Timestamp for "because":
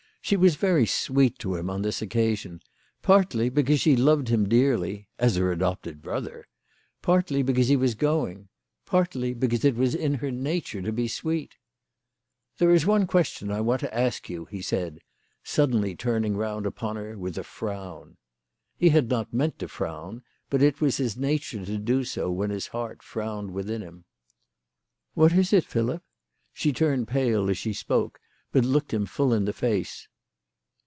3.49-3.79, 7.43-7.69, 9.33-9.65